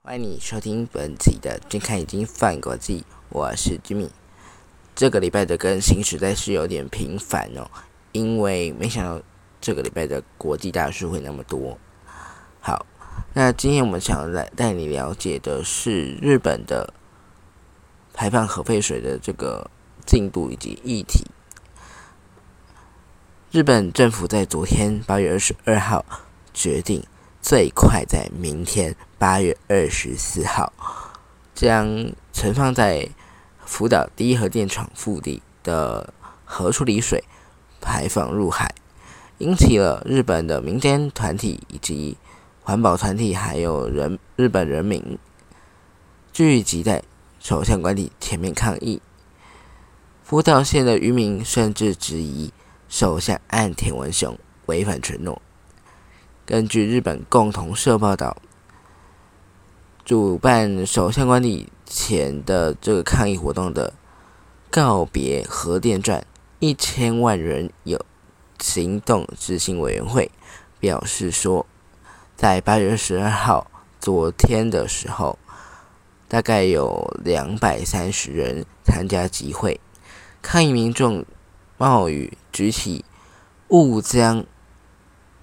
[0.00, 4.08] 欢迎你收听本期的《君看已经犯国际》，我是 Jimmy。
[4.94, 7.70] 这个礼拜的更新实在是有点频繁哦，
[8.12, 9.22] 因为没想到
[9.60, 11.78] 这个礼拜的国际大事会那么多。
[12.60, 12.86] 好，
[13.34, 16.94] 那今天我们想来带你了解的是日本的
[18.14, 19.70] 排放核废水的这个
[20.06, 21.26] 进度以及议题。
[23.50, 26.04] 日本政府在昨天八月二十二号
[26.52, 27.02] 决定，
[27.40, 30.70] 最快在明天八月二十四号，
[31.54, 33.08] 将存放在
[33.64, 36.12] 福岛第一核电厂腹地的
[36.44, 37.24] 核处理水
[37.80, 38.74] 排放入海，
[39.38, 42.18] 引起了日本的民间团体以及
[42.60, 45.18] 环保团体，还有人日本人民
[46.34, 47.02] 聚集在
[47.40, 49.00] 首相官邸前面抗议。
[50.22, 52.52] 福岛县的渔民甚至质疑。
[52.88, 55.42] 首相岸田文雄违反承诺。
[56.46, 58.38] 根据日本共同社报道，
[60.06, 63.92] 主办首相官邸前的这个抗议活动的
[64.70, 66.26] 告别核电站
[66.60, 68.02] 一千万人有
[68.58, 70.30] 行动执行委员会
[70.80, 71.66] 表示说，
[72.36, 75.38] 在八月十二号昨天的时候，
[76.26, 79.78] 大概有两百三十人参加集会，
[80.40, 81.26] 抗议民众。
[81.78, 83.04] 冒雨举起
[83.68, 84.44] 勿将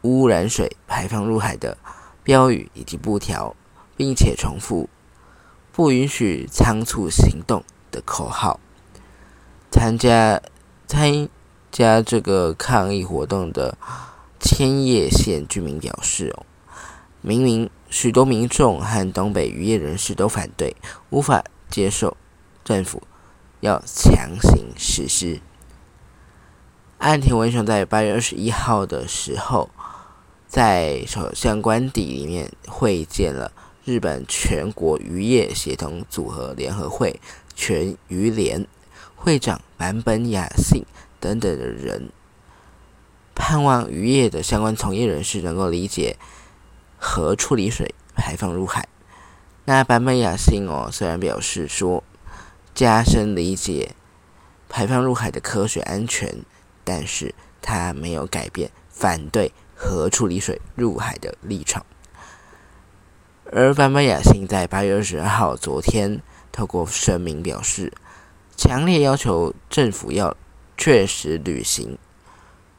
[0.01, 1.77] 污染水排放入海的
[2.23, 3.55] 标语以及布条，
[3.95, 4.89] 并且重复
[5.71, 8.59] “不允许仓促行动”的口号。
[9.71, 10.41] 参加
[10.85, 11.29] 参
[11.71, 13.77] 加这个抗议活动的
[14.39, 16.45] 千叶县居民表示：“哦，
[17.21, 20.75] 明明许多民众和东北渔业人士都反对，
[21.09, 22.17] 无法接受
[22.63, 23.01] 政府
[23.61, 25.39] 要强行实施。”
[26.97, 29.69] 岸田文雄在八月二十一号的时候，
[30.47, 33.51] 在首相官邸里面会见了
[33.83, 37.19] 日本全国渔业协同组合联合会
[37.53, 38.65] 全渔联
[39.15, 40.83] 会长坂本雅信
[41.19, 42.09] 等等的人，
[43.35, 46.17] 盼望渔业的相关从业人士能够理解
[46.97, 48.87] 核处理水排放入海。
[49.65, 52.03] 那坂本雅信哦，虽然表示说
[52.73, 53.91] 加深理解
[54.69, 56.43] 排放入海的科学安全。
[56.85, 61.85] 但是他没有改变反对核处理水入海的立场，
[63.51, 67.91] 而坂本雅信在八月二十二号昨天透过声明表示，
[68.55, 70.37] 强烈要求政府要
[70.77, 71.97] 确实履行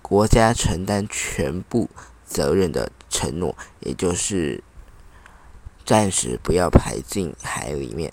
[0.00, 1.90] 国家承担全部
[2.24, 4.62] 责任的承诺，也就是
[5.84, 8.12] 暂时不要排进海里面。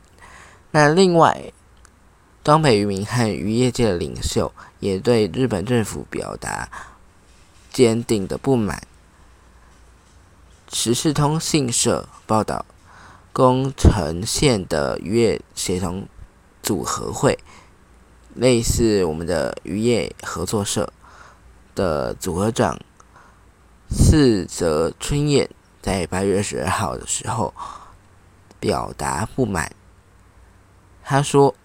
[0.72, 1.54] 那另外。
[2.44, 6.68] 东北渔民和渔业界的领袖也对日本政府表达
[7.72, 8.86] 坚定的不满。
[10.70, 12.66] 时事通信社报道，
[13.32, 16.06] 宫城县的渔业协同
[16.62, 17.40] 组合会，
[18.36, 20.92] 类似我们的渔业合作社
[21.74, 22.78] 的组合长
[23.90, 25.50] 四泽春彦，
[25.82, 27.54] 在八月十二号的时候
[28.60, 29.74] 表达不满。
[31.06, 31.56] 他说。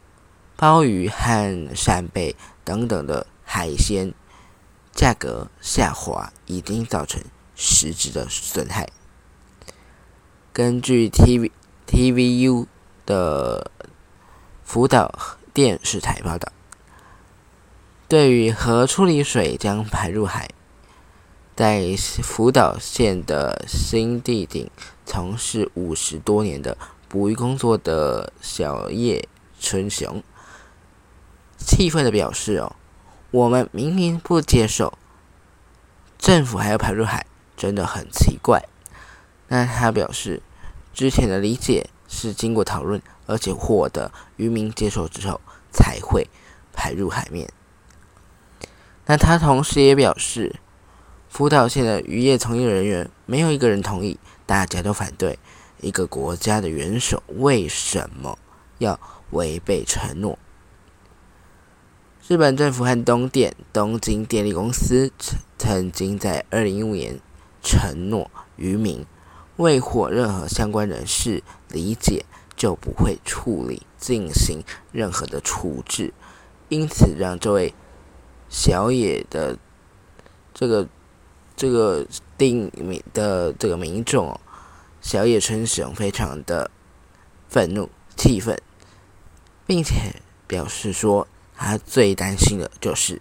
[0.60, 4.12] 鲍鱼和扇贝等等的海鲜
[4.92, 7.22] 价格下滑，已经造成
[7.54, 8.88] 实质的损害。
[10.52, 11.52] 根据 T V
[11.86, 12.66] T V U
[13.06, 13.70] 的
[14.64, 16.50] 福岛电视台报道，
[18.08, 20.50] 对于核处理水将排入海，
[21.54, 21.94] 在
[22.25, 24.69] 福岛县的新地顶
[25.06, 26.76] 从事五十多年的
[27.08, 29.28] 捕鱼工作的小叶
[29.60, 30.20] 春雄。
[31.58, 32.76] 气愤的表示：“哦，
[33.30, 34.96] 我们明明不接受，
[36.16, 37.26] 政府还要排入海，
[37.56, 38.62] 真的很奇怪。”
[39.48, 40.42] 那他表示，
[40.94, 45.41] 之前的理解是经过讨论，而且获得渔民接受之后
[45.72, 46.28] 才会
[46.72, 47.48] 排入海面。
[49.06, 50.56] 那他同时也表示，
[51.28, 55.38] 福岛县的渔业从业人员没有一个人同意，大家都反对。
[55.81, 58.37] 一个国家的元首为什么
[58.78, 58.99] 要
[59.31, 60.38] 违背承诺？
[62.28, 67.19] 日本政府和东电东京电力公司曾曾经在二零一五年
[67.62, 69.06] 承诺渔民，
[69.56, 76.12] 未获任何相关人士理解，就不会处理进行任何的处置，
[76.69, 77.72] 因此让这位
[78.50, 79.56] 小野的
[80.52, 80.86] 这个
[81.56, 84.38] 这个定民的这个民众
[85.00, 86.70] 小野春雄非常的
[87.48, 87.88] 愤怒
[88.19, 88.60] 气愤，
[89.66, 91.26] 并且表示说。
[91.58, 93.20] 他最担心的就是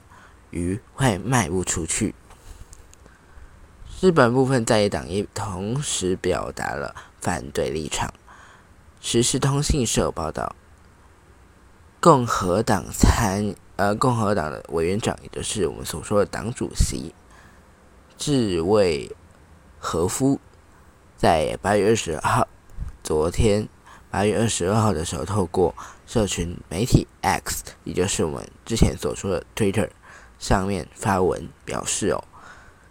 [0.52, 2.14] 鱼会卖不出去。
[4.00, 8.14] 日本部分在野党也同时表达了反对立场。
[9.02, 10.56] 时事通信社报道，
[12.00, 17.16] 共和党参呃共和党的委员长，也就是我们所说的党主席，
[18.18, 19.16] 志卫
[19.80, 20.40] 和夫，
[21.16, 22.48] 在八月二十号，
[23.04, 23.68] 昨天
[24.10, 25.76] 八月二十二号的时候，透过
[26.06, 29.90] 社群媒体 X，也就是我们之前所说的 Twitter
[30.40, 32.24] 上面发文表示哦，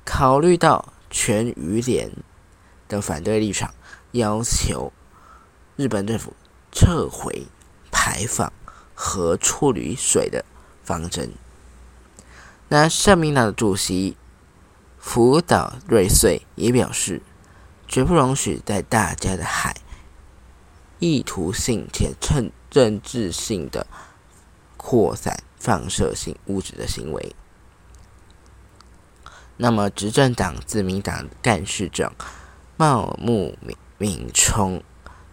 [0.05, 0.93] 考虑到。
[1.09, 2.11] 全渔联
[2.89, 3.73] 的反对立场，
[4.11, 4.93] 要求
[5.77, 6.35] 日本政府
[6.73, 7.47] 撤回
[7.93, 8.53] 排放
[8.95, 10.45] 和处理水的
[10.83, 11.31] 方针。
[12.69, 14.17] 那社民党的主席
[14.99, 17.23] 福岛瑞穗也表示，
[17.87, 19.77] 绝不容许在大家的海
[20.99, 23.87] 意图性且趁政治性的
[24.77, 27.35] 扩散放射性物质的行为。
[29.57, 32.13] 那么，执政党自民党干事长
[32.77, 34.83] 茂木敏敏充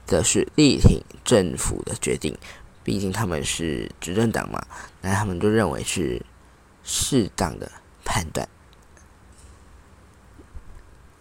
[0.05, 2.37] 则是力挺政府的决定，
[2.83, 4.65] 毕竟他们是执政党嘛，
[5.01, 6.25] 那他们就认为是
[6.83, 7.69] 适当的
[8.05, 8.47] 判断。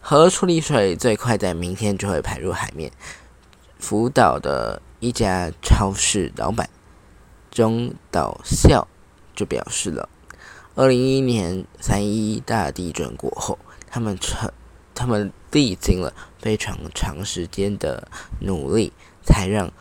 [0.00, 2.92] 核处理水最快在明天就会排入海面。
[3.82, 6.70] 福岛的一家超市老板
[7.50, 8.87] 中岛孝
[9.34, 10.08] 就表示了。
[10.76, 13.58] 二零一一年三一大地震过后，
[13.90, 14.52] 他们成，
[14.94, 18.06] 他们历经了非常长时间的
[18.38, 18.93] 努力，
[19.25, 19.73] 才让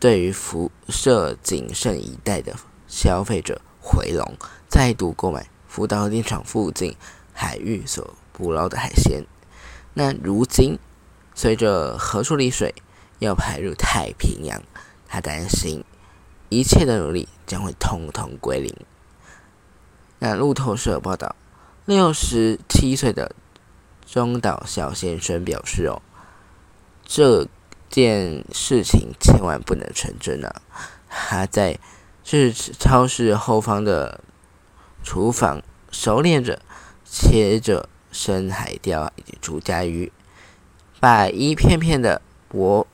[0.00, 2.54] 对于辐射谨慎一代的
[2.88, 4.34] 消费者回笼，
[4.66, 6.96] 再度购买福岛电厂附近
[7.34, 9.26] 海域所捕捞的海鲜。
[9.92, 10.78] 那如今，
[11.34, 12.74] 随着核处理水
[13.22, 14.60] 要排入太平洋，
[15.06, 15.84] 他担心
[16.48, 18.74] 一切的努力将会通通归零。
[20.18, 21.36] 那路透社报道，
[21.84, 23.34] 六十七岁的
[24.04, 26.02] 中岛小先生表示：“哦，
[27.04, 27.46] 这
[27.88, 30.62] 件事情千万不能成真啊！
[31.08, 31.78] 他在
[32.24, 34.20] 是超市后方的
[35.04, 36.60] 厨房熟练着
[37.04, 40.10] 切着深海钓以及竹荚鱼，
[40.98, 42.86] 把一片片的薄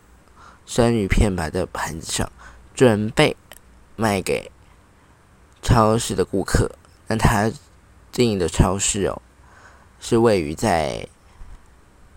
[0.68, 2.30] 生鱼片摆在盘子上，
[2.74, 3.34] 准备
[3.96, 4.52] 卖给
[5.62, 6.72] 超市的顾客。”
[7.08, 7.50] 那他
[8.12, 9.22] 经营的超市哦，
[9.98, 11.08] 是位于在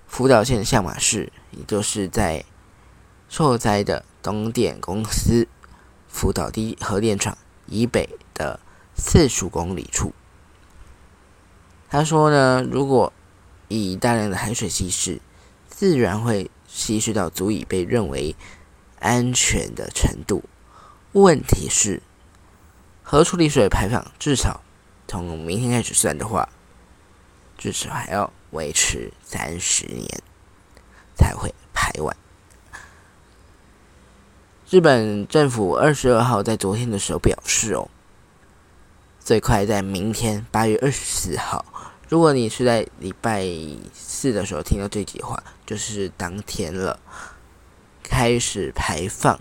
[0.05, 2.43] 福岛县相马市，也就是在
[3.29, 5.47] 受灾的东电公司
[6.09, 7.37] 福岛第核电厂
[7.67, 8.59] 以北的
[8.97, 10.11] 四十公里处。
[11.89, 13.13] 他说呢，如果
[13.69, 15.21] 以大量的海水稀释，
[15.69, 18.35] 自然会稀释到足以被认为
[18.99, 20.43] 安全的程度。
[21.11, 22.01] 问题是，
[23.03, 24.61] 核处理水排放至少。
[25.07, 26.47] 从明天开始算的话，
[27.57, 30.07] 至少还要维持三十年
[31.13, 32.15] 才会排完。
[34.69, 37.89] 日本政府二十二号在昨天的时候表示哦，
[39.19, 41.65] 最快在明天八月二十四号，
[42.11, 43.47] 如果你是在礼拜
[43.93, 46.99] 四的时候听到这句话，就是当天了，
[48.03, 49.39] 开始排放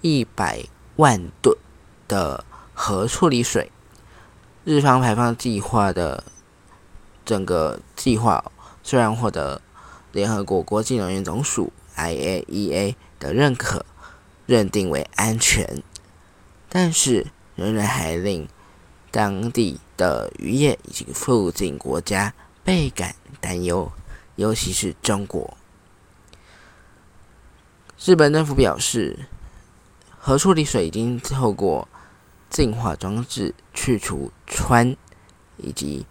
[0.00, 0.64] 一百
[0.94, 1.58] 万吨
[2.06, 3.72] 的核处理水。
[4.62, 6.22] 日方排放计划的
[7.24, 8.52] 整个计划
[8.84, 9.60] 虽然获得
[10.12, 13.84] 联合国国际能源总署 （IAEA） 的认可，
[14.46, 15.82] 认定为安全，
[16.68, 18.48] 但是仍然还令
[19.14, 23.92] 当地的渔业以及附近国家倍感担忧，
[24.34, 25.56] 尤其是中国。
[28.04, 29.26] 日本政府表示，
[30.18, 31.86] 核处理水已经透过。
[32.50, 34.94] 净化装置去除氚
[35.56, 36.06] 以及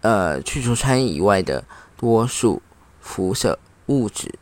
[0.00, 1.64] 呃去除氚以外的
[1.96, 2.62] 多数
[3.00, 4.38] 辐射物质。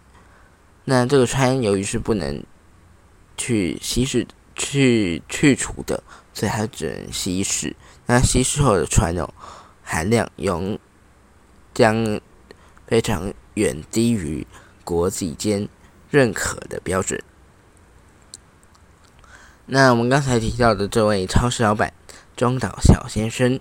[0.84, 2.44] 那这个氚由于是不能
[3.38, 6.02] 去稀释、去去除的，
[6.34, 7.74] 所以它只能稀释。
[8.10, 9.32] 那稀释后的氚哦
[9.84, 10.80] 含量永
[11.72, 12.20] 将
[12.88, 14.44] 非常远低于
[14.82, 15.68] 国际间
[16.10, 17.22] 认可的标准。
[19.66, 21.92] 那我们刚才提到的这位超市老板
[22.36, 23.60] 中岛小先生，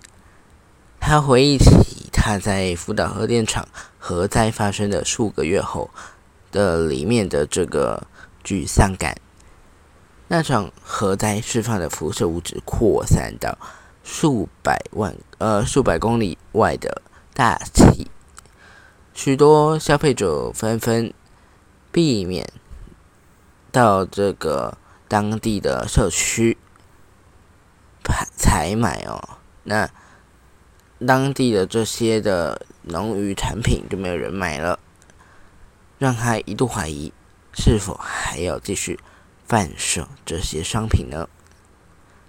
[0.99, 3.67] 他回忆起他在福岛核电厂
[3.99, 5.91] 核灾发生的数个月后
[6.51, 8.07] 的里面的这个
[8.43, 9.15] 沮丧感。
[10.27, 13.55] 那场核灾释放的辐射物质扩散到
[14.11, 17.03] 数百万呃数百公里外的
[17.35, 18.09] 大气，
[19.13, 21.13] 许多消费者纷纷
[21.91, 22.51] 避免
[23.71, 24.77] 到这个。
[25.09, 26.55] 当地的社区
[28.35, 29.89] 采买哦，那
[31.03, 34.77] 当地的这些的农渔产品就没有人买了，
[35.97, 37.11] 让他一度怀疑
[37.53, 38.99] 是否还要继续
[39.47, 41.27] 贩售这些商品呢？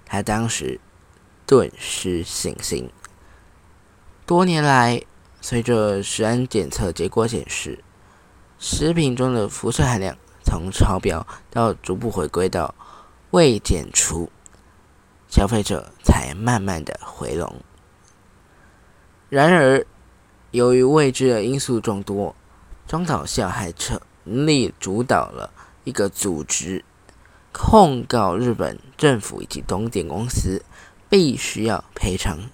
[0.06, 0.80] 他当时
[1.50, 2.88] 顿失信心。
[4.25, 5.02] 多年来，
[5.40, 7.83] 随着食安检测结果显示，
[8.61, 12.73] 食品中的辐射含量从超标到逐步回归到
[13.33, 14.30] 未检出，
[15.28, 17.52] 消费者才慢慢的回笼。
[19.28, 19.85] 然而，
[20.52, 22.37] 由于未知的因素众多，
[22.87, 25.52] 中岛校还成立主导了
[25.83, 26.85] 一个组织。
[27.52, 30.62] 控告日本政府以及东电公司，
[31.10, 32.48] 必须要赔偿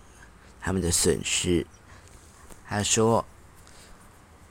[0.60, 1.66] 他们的损失。
[2.66, 3.25] 他说：“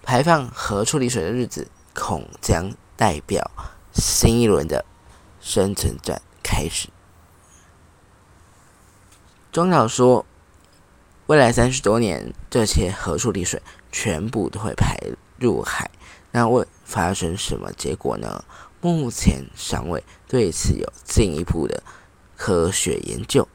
[0.02, 3.52] 排放核处理水的日子，恐将代表
[3.94, 4.86] 新一轮的
[5.42, 6.88] 生存战开始。”
[9.52, 10.26] 中岛说
[11.28, 14.98] ：“未来三十多年，这些核处理水全部都会排
[15.40, 15.90] 入海，
[16.32, 18.46] 那会发生什么结果呢？”
[18.82, 21.82] 目前尚未对此有进一步的
[22.38, 23.48] 科学研究。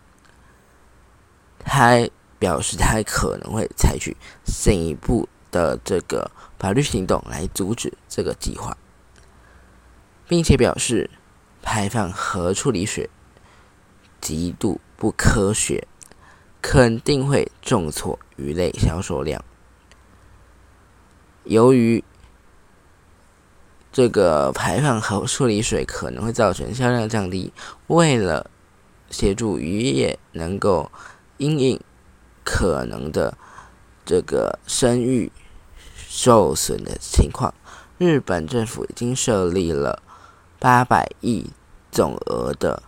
[1.80, 2.06] 他
[2.38, 8.76] 表示，他可能会采取进一步的这个法律行动来阻止这个计划，
[10.28, 11.08] 并且表示
[11.62, 13.08] 排放核处理水
[14.20, 15.88] 极度不科学，
[16.60, 19.42] 肯定会重挫鱼类销售量。
[21.44, 22.04] 由于
[23.90, 27.54] 这个排放核处理水可能会造成销量降低。
[27.86, 28.50] 为了
[29.10, 30.92] 协助渔业能够
[31.40, 31.80] 因应
[32.44, 33.38] 可能的
[34.04, 35.32] 这个声誉
[35.96, 37.54] 受损的情况，
[37.96, 40.02] 日本政府已经设立了
[40.58, 41.46] 八百亿
[41.90, 42.82] 总额的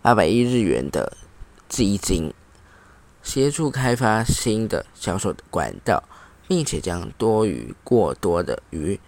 [0.00, 1.16] 八百亿日元的
[1.68, 2.32] 基金，
[3.20, 6.04] 协助开发新的销售管道，
[6.46, 9.00] 并且将多余过多的鱼。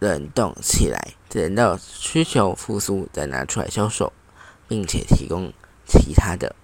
[0.00, 4.12] 冷冻起来，等到需求复苏再拿出来销售，
[4.66, 5.52] 并且提供
[5.86, 6.56] 其他的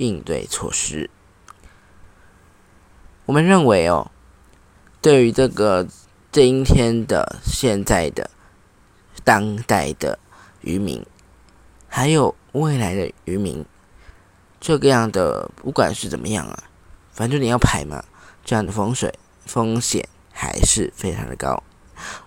[0.00, 1.10] 应对措施。
[3.26, 4.10] 我们认为哦，
[5.02, 5.86] 对于这个
[6.32, 8.30] 今天的现在的
[9.22, 10.18] 当代的
[10.62, 11.04] 渔民，
[11.86, 13.66] 还有未来的渔民，
[14.58, 16.64] 这个样的不管是怎么样啊，
[17.12, 18.02] 反正你要排嘛，
[18.42, 19.12] 这样的风水
[19.44, 21.62] 风险还是非常的高。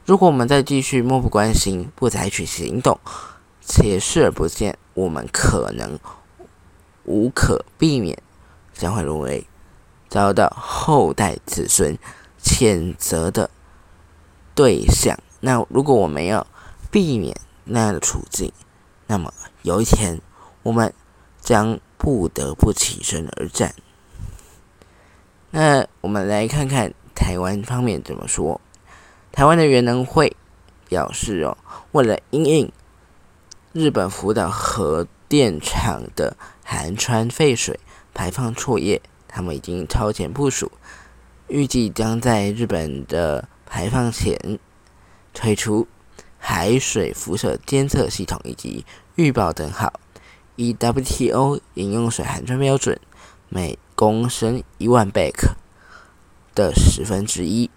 [0.06, 3.00] 如果我们再继续漠不关心，不采取行动，
[3.60, 6.00] 且视而不见，我们可能
[7.06, 8.18] 无可避免
[8.74, 9.48] 将会沦为
[10.10, 11.98] 遭到后代子孙
[12.42, 13.50] 谴责的
[14.56, 15.18] 对象。
[15.40, 16.46] 那如果我们要
[16.92, 18.52] 避免那样的处境，
[19.08, 20.22] 那么有一天
[20.64, 20.94] 我们
[21.42, 23.74] 将不得不起身而战。
[25.52, 28.60] 那我们来看看台湾方面怎么说。
[29.32, 30.36] 台湾的原能会
[30.88, 31.58] 表示哦，
[31.92, 32.72] 为了因应
[33.72, 37.80] 日本福岛核电厂的含川废水
[38.14, 40.72] 排放作业，他们已经超前部署，
[41.48, 44.60] 预计将在日本的排放前
[45.34, 45.88] 推出
[46.38, 49.94] 海水辐射监测系统以及预报等号，
[50.56, 53.00] 以 WTO 饮用水含川标准
[53.50, 55.56] 每公升一万贝克
[56.56, 57.70] 的十分之一。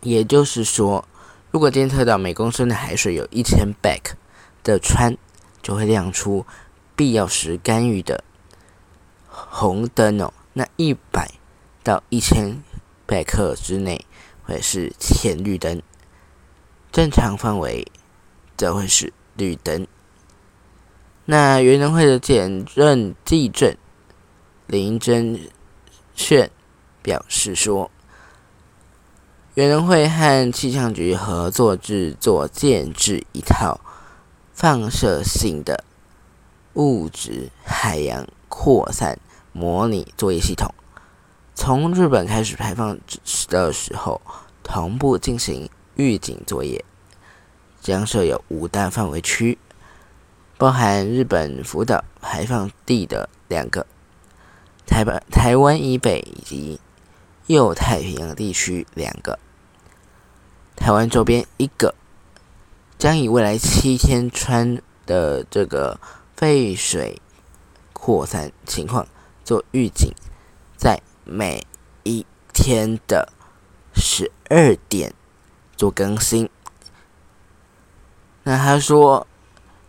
[0.00, 1.08] 也就是说，
[1.50, 4.12] 如果监测到每公升的海水有一千 back
[4.62, 5.16] 的川，
[5.62, 6.44] 就会亮出
[6.96, 8.24] 必要时干预的
[9.28, 10.32] 红灯哦。
[10.52, 11.32] 那一百
[11.82, 12.62] 到一千
[13.06, 14.04] 百克之内
[14.44, 15.82] 会是浅绿灯，
[16.92, 17.86] 正常范围
[18.56, 19.86] 则会是绿灯。
[21.24, 23.76] 那元能会的检任记证
[24.66, 25.40] 林真
[26.14, 26.50] 炫
[27.02, 27.90] 表示说。
[29.54, 33.80] 原能会和气象局合作制作建制一套
[34.52, 35.84] 放射性的
[36.74, 39.18] 物质海洋扩散
[39.52, 40.74] 模拟作业系统，
[41.54, 42.98] 从日本开始排放
[43.48, 44.20] 的时候，
[44.62, 46.84] 同步进行预警作业，
[47.80, 49.56] 将设有五大范围区，
[50.58, 53.86] 包含日本福岛排放地的两个，
[54.84, 56.80] 台湾台湾以北以及
[57.46, 59.38] 右太平洋地区两个。
[60.74, 61.94] 台湾周边一个，
[62.98, 66.00] 将以未来七天穿的这个
[66.36, 67.20] 废水
[67.92, 69.06] 扩散情况
[69.44, 70.12] 做预警，
[70.76, 71.66] 在每
[72.02, 73.32] 一天的
[73.94, 75.14] 十二点
[75.76, 76.48] 做更新。
[78.42, 79.26] 那他说，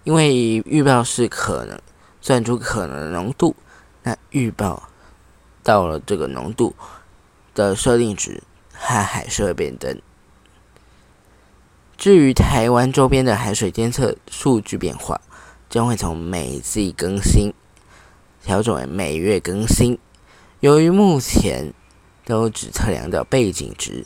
[0.03, 1.79] 因为预报是可能
[2.21, 3.55] 算出可能浓度，
[4.03, 4.89] 那预报
[5.63, 6.75] 到了这个浓度
[7.53, 10.01] 的设定值，它还是会变灯。
[11.97, 15.19] 至于台湾周边的海水监测数据变化，
[15.69, 17.53] 将会从每季更新
[18.43, 19.97] 调整为每月更新。
[20.59, 21.73] 由于目前
[22.23, 24.05] 都只测量到背景值，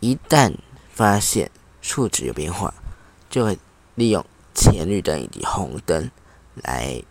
[0.00, 0.54] 一旦
[0.90, 1.50] 发现
[1.80, 2.74] 数值有变化，
[3.28, 3.58] 就会
[3.94, 6.10] 利用前绿灯以及红灯
[6.54, 7.02] 来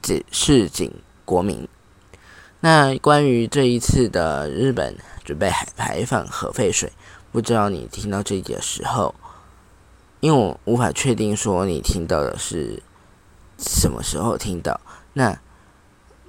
[0.00, 0.92] 指示警
[1.24, 1.68] 国民。
[2.60, 6.92] 那关于这一次的日本准备海排放核废水，
[7.30, 9.14] 不知道你听到这里的时候，
[10.20, 12.82] 因为我无法确定说你听到的是
[13.58, 14.80] 什么时候听到。
[15.12, 15.38] 那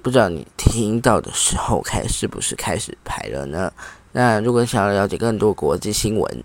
[0.02, 3.72] 不知道你听到的时候开是不是开始排了呢？
[4.12, 6.44] 那如果想要了解更多国际新闻，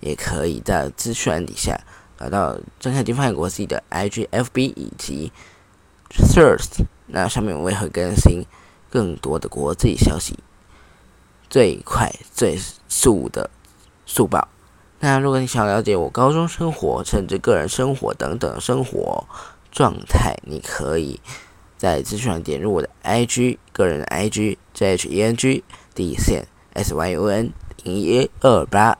[0.00, 1.80] 也可以在资讯栏底下
[2.18, 5.32] 找到睁开金发国际的 IGFB 以及
[6.10, 8.44] Thirst，那上面我也会更新。
[8.88, 10.38] 更多的国际消息，
[11.50, 12.56] 最快最
[12.88, 13.50] 速的
[14.06, 14.48] 速报。
[14.98, 19.26] 那如果你想了解我高中生活，甚至个人生活等等生活
[19.70, 21.20] 状态，你可以
[21.76, 25.62] 在资讯上点入我的 IG 个人的 IG JHENG
[25.94, 27.52] 底线 SYUN
[27.84, 28.98] 零一二八，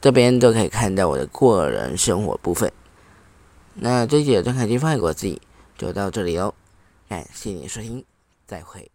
[0.00, 2.70] 这边都可以看到我的个人生活部分。
[3.74, 5.40] 那这节的张凯金放在国际
[5.76, 6.54] 就到这里喽，
[7.08, 8.04] 感谢你收听。
[8.46, 8.93] 再会。